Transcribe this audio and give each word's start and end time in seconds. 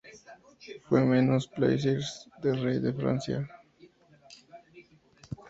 Fue 0.89 1.01
Menus-Plaisirs 1.05 2.27
del 2.41 2.59
rey 2.63 2.79
de 2.79 2.91
Francia. 2.91 3.47